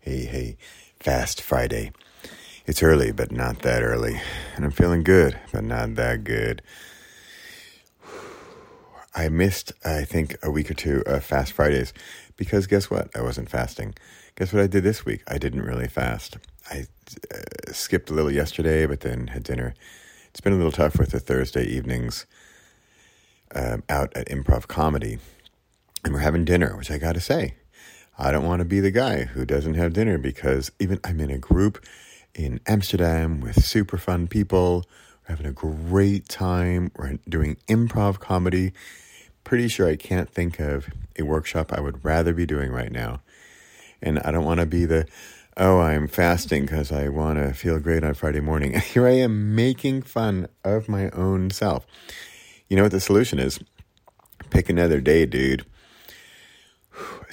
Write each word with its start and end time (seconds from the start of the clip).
Hey, 0.00 0.26
hey, 0.26 0.56
fast 1.00 1.42
Friday. 1.42 1.90
It's 2.66 2.84
early, 2.84 3.10
but 3.10 3.32
not 3.32 3.62
that 3.62 3.82
early. 3.82 4.20
And 4.54 4.64
I'm 4.64 4.70
feeling 4.70 5.02
good, 5.02 5.38
but 5.52 5.64
not 5.64 5.96
that 5.96 6.22
good. 6.22 6.62
I 9.14 9.28
missed, 9.28 9.72
I 9.84 10.04
think, 10.04 10.36
a 10.40 10.52
week 10.52 10.70
or 10.70 10.74
two 10.74 11.02
of 11.04 11.24
Fast 11.24 11.52
Fridays 11.52 11.92
because 12.36 12.68
guess 12.68 12.88
what? 12.88 13.10
I 13.16 13.22
wasn't 13.22 13.50
fasting. 13.50 13.94
Guess 14.36 14.52
what 14.52 14.62
I 14.62 14.68
did 14.68 14.84
this 14.84 15.04
week? 15.04 15.24
I 15.26 15.36
didn't 15.36 15.62
really 15.62 15.88
fast. 15.88 16.38
I 16.70 16.86
uh, 17.34 17.72
skipped 17.72 18.08
a 18.08 18.14
little 18.14 18.30
yesterday, 18.30 18.86
but 18.86 19.00
then 19.00 19.26
had 19.28 19.42
dinner. 19.42 19.74
It's 20.30 20.40
been 20.40 20.52
a 20.52 20.56
little 20.56 20.70
tough 20.70 20.96
with 20.96 21.10
the 21.10 21.18
Thursday 21.18 21.64
evenings 21.64 22.24
um, 23.52 23.82
out 23.88 24.16
at 24.16 24.28
improv 24.28 24.68
comedy. 24.68 25.18
And 26.04 26.14
we're 26.14 26.20
having 26.20 26.44
dinner, 26.44 26.76
which 26.76 26.92
I 26.92 26.98
got 26.98 27.14
to 27.14 27.20
say, 27.20 27.54
I 28.20 28.32
don't 28.32 28.44
want 28.44 28.58
to 28.58 28.64
be 28.64 28.80
the 28.80 28.90
guy 28.90 29.24
who 29.24 29.44
doesn't 29.44 29.74
have 29.74 29.92
dinner 29.92 30.18
because 30.18 30.72
even 30.80 30.98
I'm 31.04 31.20
in 31.20 31.30
a 31.30 31.38
group 31.38 31.84
in 32.34 32.58
Amsterdam 32.66 33.40
with 33.40 33.64
super 33.64 33.96
fun 33.96 34.26
people. 34.26 34.84
We're 35.22 35.36
having 35.36 35.46
a 35.46 35.52
great 35.52 36.28
time. 36.28 36.90
We're 36.96 37.18
doing 37.28 37.58
improv 37.68 38.18
comedy. 38.18 38.72
Pretty 39.44 39.68
sure 39.68 39.88
I 39.88 39.94
can't 39.94 40.28
think 40.28 40.58
of 40.58 40.88
a 41.16 41.22
workshop 41.22 41.72
I 41.72 41.80
would 41.80 42.04
rather 42.04 42.34
be 42.34 42.44
doing 42.44 42.72
right 42.72 42.90
now. 42.90 43.20
And 44.02 44.18
I 44.20 44.32
don't 44.32 44.44
want 44.44 44.58
to 44.58 44.66
be 44.66 44.84
the, 44.84 45.06
oh, 45.56 45.78
I'm 45.78 46.08
fasting 46.08 46.62
because 46.62 46.90
I 46.90 47.08
want 47.08 47.38
to 47.38 47.54
feel 47.54 47.78
great 47.78 48.02
on 48.02 48.14
Friday 48.14 48.40
morning. 48.40 48.80
Here 48.80 49.06
I 49.06 49.12
am 49.12 49.54
making 49.54 50.02
fun 50.02 50.48
of 50.64 50.88
my 50.88 51.08
own 51.10 51.50
self. 51.50 51.86
You 52.68 52.76
know 52.76 52.82
what 52.82 52.92
the 52.92 53.00
solution 53.00 53.38
is? 53.38 53.60
Pick 54.50 54.68
another 54.68 55.00
day, 55.00 55.24
dude. 55.24 55.64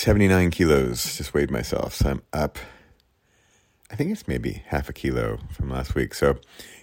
79 0.00 0.50
kilos, 0.50 1.18
just 1.18 1.34
weighed 1.34 1.50
myself. 1.50 1.94
So 1.94 2.08
I'm 2.08 2.22
up 2.32 2.58
I 3.90 3.96
think 3.96 4.10
it's 4.10 4.26
maybe 4.26 4.62
half 4.68 4.88
a 4.88 4.94
kilo 4.94 5.40
from 5.52 5.68
last 5.68 5.94
week. 5.94 6.14
So 6.14 6.38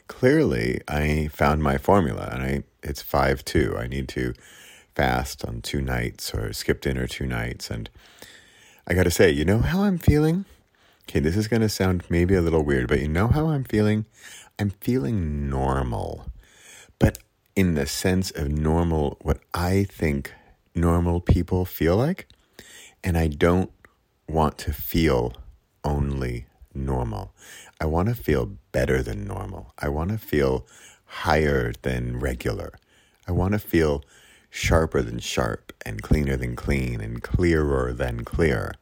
clearly, 0.08 0.82
I 0.88 1.30
found 1.34 1.64
my 1.64 1.80
formula, 1.80 2.30
and 2.32 2.44
I 2.44 2.64
it's 2.84 3.02
five 3.02 3.44
two. 3.44 3.76
I 3.76 3.88
need 3.88 4.08
to 4.10 4.36
fast 4.94 5.44
on 5.44 5.62
two 5.62 5.82
nights 5.82 6.32
or 6.36 6.54
skip 6.54 6.80
dinner 6.80 7.08
two 7.08 7.26
nights, 7.26 7.72
and 7.72 7.90
I 8.86 8.94
got 8.94 9.06
to 9.06 9.12
say, 9.12 9.32
you 9.32 9.46
know 9.46 9.60
how 9.60 9.82
I'm 9.82 9.98
feeling. 9.98 10.46
Okay, 11.10 11.20
this 11.20 11.36
is 11.36 11.48
going 11.48 11.64
to 11.64 11.70
sound 11.70 12.04
maybe 12.10 12.36
a 12.36 12.42
little 12.42 12.62
weird, 12.62 12.88
but 12.88 13.00
you 13.00 13.08
know 13.08 13.30
how 13.30 13.48
I'm 13.48 13.64
feeling. 13.64 14.06
I'm 14.60 14.70
feeling 14.70 15.50
normal, 15.50 16.28
but 17.00 17.18
in 17.56 17.74
the 17.74 17.88
sense 17.88 18.30
of 18.30 18.50
normal, 18.50 19.18
what 19.22 19.40
I 19.56 19.86
think 19.86 20.36
normal 20.76 21.20
people 21.20 21.66
feel 21.66 21.98
like, 21.98 22.28
and 23.04 23.18
I 23.18 23.28
don't 23.28 23.72
want 24.28 24.58
to 24.60 24.74
feel 24.74 25.34
only 25.84 26.48
normal. 26.74 27.34
I 27.80 27.86
want 27.86 28.10
to 28.10 28.16
feel 28.16 28.58
better 28.72 29.02
than 29.02 29.28
normal. 29.28 29.74
I 29.80 29.90
want 29.90 30.12
to 30.12 30.18
feel 30.18 30.66
higher 31.06 31.74
than 31.82 32.20
regular. 32.20 32.74
I 33.28 33.32
want 33.32 33.54
to 33.54 33.60
feel 33.60 34.04
sharper 34.50 35.02
than 35.02 35.20
sharp 35.20 35.74
and 35.86 36.02
cleaner 36.02 36.38
than 36.38 36.56
clean 36.56 37.02
and 37.02 37.22
clearer 37.22 37.94
than 37.94 38.24
clear. 38.24 38.74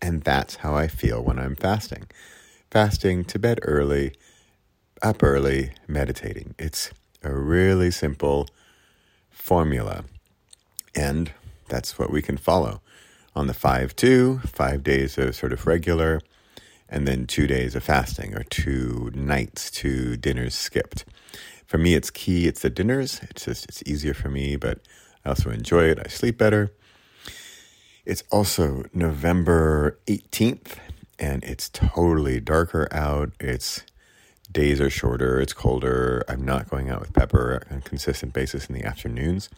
And 0.00 0.22
that's 0.22 0.56
how 0.56 0.74
I 0.74 0.88
feel 0.88 1.22
when 1.22 1.38
I'm 1.38 1.56
fasting. 1.56 2.06
Fasting 2.70 3.24
to 3.26 3.38
bed 3.38 3.60
early, 3.62 4.14
up 5.02 5.22
early, 5.22 5.72
meditating. 5.86 6.54
It's 6.58 6.90
a 7.22 7.32
really 7.32 7.90
simple 7.90 8.48
formula. 9.30 10.04
And 10.94 11.32
that's 11.68 11.98
what 11.98 12.10
we 12.10 12.20
can 12.20 12.36
follow 12.36 12.82
on 13.34 13.46
the 13.46 13.54
5 13.54 13.96
2, 13.96 14.40
five 14.40 14.82
days 14.82 15.18
of 15.18 15.34
sort 15.34 15.52
of 15.52 15.66
regular 15.66 16.20
and 16.92 17.08
then 17.08 17.26
two 17.26 17.46
days 17.46 17.74
of 17.74 17.82
fasting 17.82 18.34
or 18.34 18.44
two 18.44 19.10
nights, 19.14 19.70
two 19.70 20.14
dinners 20.18 20.54
skipped. 20.54 21.06
For 21.66 21.78
me, 21.78 21.94
it's 21.94 22.10
key. 22.10 22.46
It's 22.46 22.60
the 22.60 22.68
dinners. 22.68 23.20
It's 23.30 23.46
just 23.46 23.64
it's 23.64 23.82
easier 23.86 24.12
for 24.12 24.28
me, 24.28 24.56
but 24.56 24.80
I 25.24 25.30
also 25.30 25.48
enjoy 25.48 25.84
it. 25.84 25.98
I 25.98 26.08
sleep 26.08 26.36
better. 26.36 26.70
It's 28.04 28.22
also 28.30 28.84
November 28.92 29.98
18th, 30.06 30.76
and 31.18 31.42
it's 31.44 31.70
totally 31.70 32.40
darker 32.40 32.88
out. 32.92 33.32
It's 33.40 33.84
days 34.50 34.78
are 34.78 34.90
shorter. 34.90 35.40
It's 35.40 35.54
colder. 35.54 36.26
I'm 36.28 36.44
not 36.44 36.68
going 36.68 36.90
out 36.90 37.00
with 37.00 37.14
Pepper 37.14 37.62
on 37.70 37.78
a 37.78 37.80
consistent 37.80 38.34
basis 38.34 38.66
in 38.66 38.74
the 38.74 38.84
afternoons, 38.84 39.48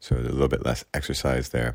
so 0.00 0.16
a 0.16 0.18
little 0.18 0.48
bit 0.48 0.64
less 0.66 0.84
exercise 0.92 1.50
there 1.50 1.74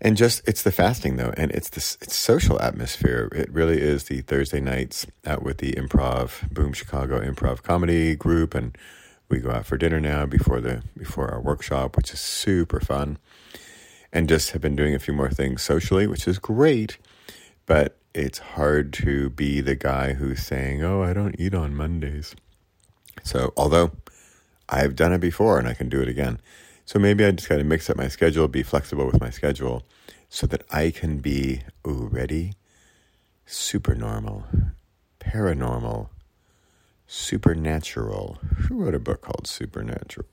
and 0.00 0.16
just 0.16 0.46
it's 0.46 0.62
the 0.62 0.72
fasting 0.72 1.16
though 1.16 1.32
and 1.36 1.50
it's 1.50 1.70
this 1.70 1.98
it's 2.00 2.14
social 2.14 2.60
atmosphere. 2.60 3.28
It 3.34 3.50
really 3.52 3.80
is 3.80 4.04
the 4.04 4.20
thursday 4.22 4.60
nights 4.60 5.06
out 5.26 5.42
with 5.42 5.58
the 5.58 5.72
improv 5.72 6.52
boom 6.52 6.72
chicago 6.72 7.20
improv 7.20 7.62
comedy 7.62 8.14
group 8.14 8.54
and 8.54 8.76
we 9.28 9.40
go 9.40 9.50
out 9.50 9.66
for 9.66 9.76
dinner 9.76 10.00
now 10.00 10.24
before 10.24 10.60
the 10.60 10.82
before 10.96 11.28
our 11.28 11.40
workshop 11.40 11.96
which 11.96 12.12
is 12.12 12.20
super 12.20 12.80
fun. 12.80 13.18
And 14.10 14.26
just 14.26 14.52
have 14.52 14.62
been 14.62 14.76
doing 14.76 14.94
a 14.94 14.98
few 14.98 15.12
more 15.12 15.30
things 15.30 15.62
socially 15.62 16.06
which 16.06 16.26
is 16.28 16.38
great 16.38 16.98
but 17.66 17.96
it's 18.14 18.38
hard 18.38 18.92
to 18.94 19.28
be 19.30 19.60
the 19.60 19.76
guy 19.76 20.14
who's 20.14 20.42
saying 20.42 20.82
oh 20.82 21.02
i 21.02 21.12
don't 21.12 21.38
eat 21.38 21.54
on 21.54 21.74
mondays. 21.74 22.34
So 23.24 23.52
although 23.56 23.92
i've 24.68 24.94
done 24.94 25.12
it 25.12 25.20
before 25.20 25.58
and 25.58 25.66
i 25.66 25.74
can 25.74 25.88
do 25.88 26.00
it 26.00 26.08
again 26.08 26.40
so 26.88 26.98
maybe 26.98 27.22
I 27.22 27.32
just 27.32 27.50
got 27.50 27.58
to 27.58 27.64
mix 27.64 27.90
up 27.90 27.98
my 27.98 28.08
schedule, 28.08 28.48
be 28.48 28.62
flexible 28.62 29.04
with 29.04 29.20
my 29.20 29.28
schedule 29.28 29.82
so 30.30 30.46
that 30.46 30.62
I 30.70 30.90
can 30.90 31.18
be, 31.18 31.60
ooh, 31.86 32.08
ready? 32.10 32.54
Super 33.44 33.94
normal, 33.94 34.44
paranormal, 35.20 36.08
supernatural. 37.06 38.38
Who 38.56 38.82
wrote 38.82 38.94
a 38.94 38.98
book 38.98 39.20
called 39.20 39.46
Supernatural? 39.46 40.30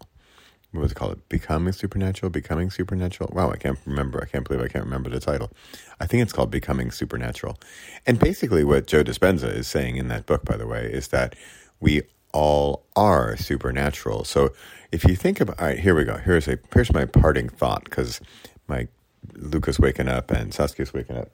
What 0.72 0.82
was 0.82 0.94
it 0.94 0.96
called? 0.96 1.28
Becoming 1.28 1.74
Supernatural? 1.74 2.30
Becoming 2.30 2.70
Supernatural? 2.70 3.32
Wow, 3.34 3.52
I 3.52 3.58
can't 3.58 3.78
remember. 3.86 4.24
I 4.24 4.26
can't 4.26 4.48
believe 4.48 4.64
I 4.64 4.70
can't 4.70 4.86
remember 4.86 5.10
the 5.10 5.20
title. 5.20 5.52
I 6.00 6.06
think 6.06 6.24
it's 6.24 6.32
called 6.32 6.52
Becoming 6.52 6.90
Supernatural. 6.90 7.60
And 8.08 8.18
basically, 8.18 8.64
what 8.64 8.88
Joe 8.88 9.04
Dispenza 9.04 9.54
is 9.54 9.68
saying 9.68 9.98
in 9.98 10.08
that 10.08 10.26
book, 10.26 10.46
by 10.46 10.56
the 10.56 10.68
way, 10.68 10.86
is 10.86 11.10
that 11.10 11.36
we 11.82 12.04
all 12.36 12.86
are 12.98 13.38
supernatural. 13.38 14.26
So 14.26 14.54
if 14.92 15.06
you 15.06 15.16
think 15.16 15.40
about, 15.40 15.58
all 15.58 15.68
right, 15.68 15.80
here 15.80 15.96
we 15.96 16.04
go. 16.04 16.18
Here's 16.18 16.48
a 16.48 16.60
here's 16.74 16.92
my 16.94 17.06
parting 17.06 17.48
thought 17.48 17.86
because 17.86 18.20
my 18.68 18.88
Luca's 19.36 19.80
waking 19.80 20.10
up 20.10 20.30
and 20.32 20.54
Saskia's 20.54 20.94
waking 20.94 21.18
up. 21.18 21.30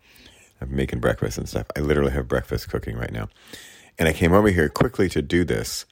I'm 0.61 0.73
making 0.73 0.99
breakfast 0.99 1.39
and 1.39 1.49
stuff. 1.49 1.65
I 1.75 1.79
literally 1.79 2.11
have 2.11 2.27
breakfast 2.27 2.69
cooking 2.69 2.95
right 2.95 3.11
now, 3.11 3.29
and 3.97 4.07
I 4.07 4.13
came 4.13 4.31
over 4.31 4.49
here 4.49 4.69
quickly 4.69 5.09
to 5.09 5.23
do 5.23 5.43
this 5.43 5.85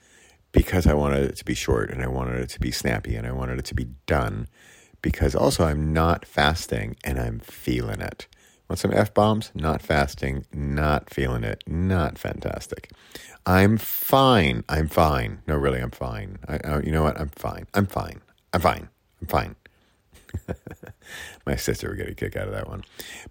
because 0.52 0.86
I 0.86 0.94
wanted 0.94 1.24
it 1.24 1.36
to 1.38 1.46
be 1.46 1.56
short 1.56 1.90
and 1.90 2.03
I 2.03 2.08
wanted 2.08 2.40
it 2.42 2.50
to 2.52 2.59
be 2.59 2.72
snappy 2.72 3.16
and 3.16 3.25
I 3.25 3.31
wanted 3.31 3.58
it 3.58 3.66
to 3.66 3.75
be 3.75 3.88
done. 4.06 4.48
Because 5.02 5.34
also 5.34 5.66
I'm 5.66 5.94
not 5.94 6.25
fasting 6.25 6.98
and 7.03 7.19
I'm 7.19 7.40
feeling 7.40 8.02
it. 8.02 8.28
Want 8.69 8.80
some 8.80 8.94
f 8.94 9.13
bombs? 9.13 9.52
Not 9.56 9.81
fasting, 9.81 10.46
not 10.53 11.09
feeling 11.09 11.44
it, 11.44 11.63
not 11.66 12.19
fantastic. 12.19 12.91
I'm 13.46 13.78
fine. 13.78 14.63
I'm 14.69 14.88
fine. 14.88 15.41
No, 15.47 15.56
really, 15.56 15.80
I'm 15.80 15.91
fine. 15.91 16.38
I, 16.47 16.57
uh, 16.57 16.81
you 16.84 16.91
know 16.91 17.02
what? 17.02 17.19
I'm 17.19 17.30
fine. 17.30 17.66
I'm 17.74 17.88
fine. 17.88 18.22
I'm 18.53 18.62
fine. 18.62 18.90
I'm 19.22 19.28
fine. 19.28 19.56
My 21.47 21.56
sister 21.56 21.90
would 21.90 21.97
get 21.97 22.09
a 22.09 22.13
kick 22.13 22.35
out 22.35 22.47
of 22.47 22.53
that 22.53 22.68
one. 22.68 22.84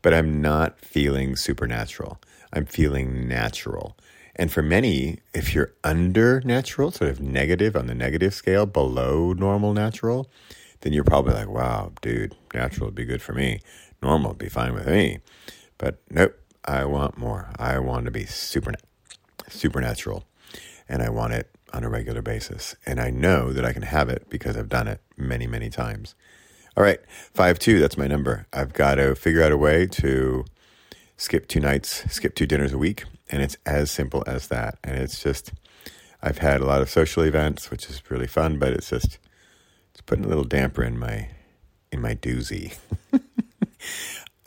But 0.03 0.13
I'm 0.13 0.43
not 0.43 0.81
feeling 0.81 1.37
supernatural. 1.37 2.19
I'm 2.53 2.67
feeling 2.67 3.29
natural. 3.29 3.97
And 4.35 4.51
for 4.51 4.63
many, 4.63 5.19
if 5.35 5.55
you're 5.55 5.73
under 5.85 6.41
natural, 6.41 6.91
sort 6.91 7.11
of 7.11 7.21
negative 7.21 7.77
on 7.77 7.87
the 7.87 7.95
negative 7.95 8.35
scale, 8.35 8.67
below 8.67 9.33
normal 9.33 9.73
natural, 9.73 10.29
then 10.81 10.93
you're 10.93 11.05
probably 11.05 11.35
like, 11.35 11.49
wow, 11.49 11.93
dude, 12.03 12.37
natural 12.55 12.87
would 12.87 12.95
be 12.95 13.05
good 13.05 13.23
for 13.23 13.33
me. 13.33 13.61
Normal 14.03 14.31
would 14.31 14.39
be 14.39 14.49
fine 14.49 14.75
with 14.75 14.87
me. 14.87 15.19
But 15.77 16.01
nope, 16.11 16.37
I 16.65 16.85
want 16.85 17.19
more. 17.19 17.51
I 17.59 17.79
want 17.79 18.05
to 18.07 18.11
be 18.11 18.27
supernatural 18.27 18.89
supernatural 19.51 20.25
and 20.89 21.03
I 21.03 21.09
want 21.09 21.33
it 21.33 21.51
on 21.73 21.85
a 21.85 21.89
regular 21.89 22.23
basis. 22.23 22.75
And 22.87 23.01
I 23.01 23.11
know 23.11 23.53
that 23.53 23.65
I 23.65 23.73
can 23.73 23.83
have 23.83 24.09
it 24.09 24.27
because 24.29 24.57
I've 24.57 24.69
done 24.69 24.89
it 24.89 25.01
many, 25.17 25.47
many 25.47 25.71
times. 25.71 26.15
All 26.77 26.85
right, 26.85 27.01
5 27.35 27.59
2, 27.59 27.81
that's 27.81 27.99
my 27.99 28.07
number. 28.07 28.47
I've 28.53 28.73
got 28.73 28.97
to 28.97 29.15
figure 29.15 29.43
out 29.43 29.53
a 29.53 29.57
way 29.57 29.87
to 29.87 30.45
skip 31.17 31.49
two 31.49 31.61
nights, 31.61 32.05
skip 32.13 32.35
two 32.35 32.47
dinners 32.47 32.73
a 32.73 32.79
week. 32.79 33.05
And 33.31 33.43
it's 33.43 33.57
as 33.67 33.91
simple 33.91 34.25
as 34.27 34.49
that. 34.49 34.79
And 34.83 34.97
it's 34.97 35.23
just, 35.23 35.53
I've 36.23 36.39
had 36.39 36.61
a 36.61 36.67
lot 36.67 36.81
of 36.81 36.89
social 36.89 37.25
events, 37.25 37.71
which 37.71 37.91
is 37.91 38.03
really 38.11 38.27
fun, 38.27 38.59
but 38.59 38.73
it's 38.73 38.91
just, 38.91 39.19
it's 39.93 40.01
putting 40.01 40.25
a 40.25 40.29
little 40.29 40.45
damper 40.45 40.83
in 40.83 40.99
my, 40.99 41.29
in 41.93 42.01
my 42.01 42.15
doozy. 42.15 42.77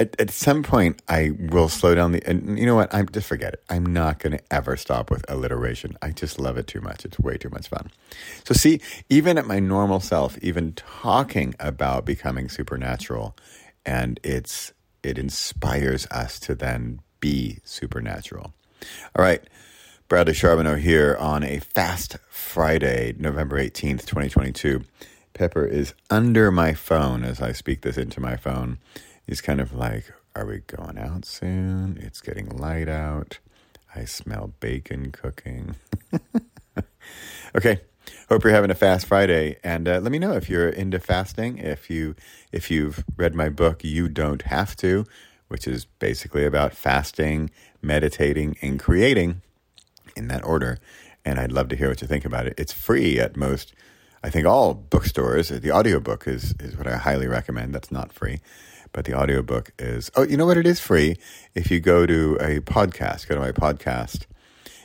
at, 0.01 0.19
at 0.19 0.31
some 0.31 0.63
point 0.63 1.01
I 1.07 1.31
will 1.37 1.69
slow 1.69 1.93
down 1.95 2.11
the 2.11 2.27
and 2.27 2.57
you 2.57 2.65
know 2.65 2.75
what 2.75 2.93
I'm 2.93 3.07
just 3.09 3.27
forget 3.27 3.53
it. 3.53 3.63
I'm 3.69 3.85
not 3.85 4.19
going 4.19 4.37
to 4.37 4.43
ever 4.51 4.75
stop 4.75 5.11
with 5.11 5.23
alliteration. 5.29 5.95
I 6.01 6.09
just 6.09 6.39
love 6.39 6.57
it 6.57 6.67
too 6.67 6.81
much. 6.81 7.05
It's 7.05 7.19
way 7.19 7.37
too 7.37 7.49
much 7.49 7.67
fun. 7.67 7.91
So 8.43 8.53
see, 8.53 8.81
even 9.09 9.37
at 9.37 9.45
my 9.45 9.59
normal 9.59 9.99
self, 9.99 10.37
even 10.39 10.73
talking 10.73 11.53
about 11.59 12.05
becoming 12.05 12.49
supernatural 12.49 13.35
and 13.85 14.19
it's 14.23 14.73
it 15.03 15.17
inspires 15.17 16.07
us 16.07 16.39
to 16.41 16.55
then 16.55 16.99
be 17.19 17.59
supernatural. 17.63 18.53
All 19.15 19.23
right. 19.23 19.41
Bradley 20.07 20.33
Charbonneau 20.33 20.75
here 20.75 21.15
on 21.19 21.43
a 21.43 21.59
fast 21.59 22.17
Friday, 22.29 23.15
November 23.17 23.57
18th, 23.57 24.05
2022. 24.05 24.83
Pepper 25.33 25.65
is 25.65 25.93
under 26.09 26.51
my 26.51 26.73
phone 26.73 27.23
as 27.23 27.41
I 27.41 27.53
speak 27.53 27.81
this 27.81 27.97
into 27.97 28.19
my 28.19 28.35
phone. 28.35 28.79
He's 29.27 29.41
kind 29.41 29.61
of 29.61 29.73
like, 29.73 30.11
Are 30.35 30.45
we 30.45 30.59
going 30.59 30.97
out 30.97 31.25
soon? 31.25 31.97
It's 32.01 32.21
getting 32.21 32.49
light 32.49 32.89
out. 32.89 33.39
I 33.95 34.05
smell 34.05 34.53
bacon 34.59 35.11
cooking. 35.11 35.75
okay. 37.55 37.81
Hope 38.29 38.43
you're 38.43 38.53
having 38.53 38.71
a 38.71 38.75
fast 38.75 39.07
Friday, 39.07 39.57
and 39.63 39.87
uh, 39.87 39.99
let 39.99 40.11
me 40.11 40.17
know 40.17 40.31
if 40.33 40.49
you're 40.49 40.69
into 40.69 40.99
fasting. 40.99 41.57
If 41.57 41.89
you 41.89 42.15
if 42.51 42.71
you've 42.71 43.03
read 43.17 43.35
my 43.35 43.49
book, 43.49 43.83
you 43.83 44.07
don't 44.07 44.43
have 44.43 44.75
to, 44.77 45.05
which 45.49 45.67
is 45.67 45.85
basically 45.99 46.45
about 46.45 46.73
fasting, 46.73 47.51
meditating, 47.81 48.57
and 48.61 48.79
creating 48.79 49.41
in 50.15 50.27
that 50.29 50.43
order. 50.45 50.77
And 51.25 51.39
I'd 51.39 51.51
love 51.51 51.67
to 51.69 51.75
hear 51.75 51.89
what 51.89 52.01
you 52.01 52.07
think 52.07 52.25
about 52.25 52.47
it. 52.47 52.53
It's 52.57 52.73
free 52.73 53.19
at 53.19 53.37
most, 53.37 53.73
I 54.23 54.29
think, 54.29 54.47
all 54.47 54.73
bookstores. 54.73 55.49
The 55.49 55.71
audiobook 55.71 56.27
is, 56.27 56.55
is 56.59 56.75
what 56.77 56.87
I 56.87 56.97
highly 56.97 57.27
recommend. 57.27 57.75
That's 57.75 57.91
not 57.91 58.11
free. 58.11 58.39
But 58.93 59.05
the 59.05 59.13
audiobook 59.13 59.71
is, 59.79 60.11
oh, 60.15 60.23
you 60.23 60.37
know 60.37 60.45
what? 60.45 60.57
It 60.57 60.67
is 60.67 60.79
free. 60.79 61.17
If 61.55 61.71
you 61.71 61.79
go 61.79 62.05
to 62.05 62.37
a 62.41 62.59
podcast, 62.59 63.27
go 63.27 63.35
to 63.35 63.41
my 63.41 63.51
podcast. 63.51 64.25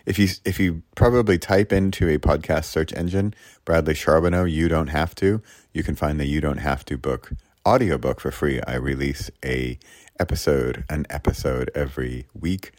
If 0.04 0.18
you, 0.18 0.28
if 0.44 0.60
you 0.60 0.82
probably 0.94 1.38
type 1.38 1.72
into 1.72 2.08
a 2.08 2.18
podcast 2.18 2.66
search 2.66 2.92
engine, 2.92 3.34
Bradley 3.64 3.94
Charbonneau, 3.94 4.44
You 4.44 4.68
Don't 4.68 4.88
Have 4.88 5.14
To, 5.16 5.42
you 5.72 5.82
can 5.82 5.96
find 5.96 6.20
the 6.20 6.26
You 6.26 6.40
Don't 6.40 6.58
Have 6.58 6.84
To 6.84 6.96
book 6.96 7.32
audiobook 7.66 8.20
for 8.20 8.30
free. 8.30 8.60
I 8.62 8.76
release 8.76 9.30
a 9.44 9.78
episode, 10.20 10.84
an 10.88 11.06
episode 11.10 11.70
every 11.74 12.26
week 12.32 12.72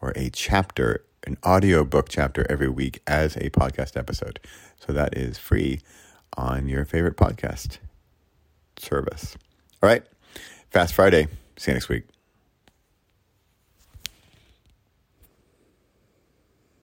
or 0.00 0.12
a 0.16 0.30
chapter 0.30 1.04
an 1.26 1.38
audiobook 1.44 2.08
chapter 2.08 2.46
every 2.50 2.68
week 2.68 3.00
as 3.06 3.36
a 3.36 3.50
podcast 3.50 3.96
episode. 3.96 4.40
So 4.78 4.92
that 4.92 5.16
is 5.16 5.38
free 5.38 5.80
on 6.36 6.68
your 6.68 6.84
favorite 6.84 7.16
podcast 7.16 7.78
service. 8.76 9.36
All 9.82 9.88
right. 9.88 10.04
Fast 10.74 10.92
Friday. 10.92 11.28
See 11.56 11.70
you 11.70 11.74
next 11.76 11.88
week. 11.88 12.13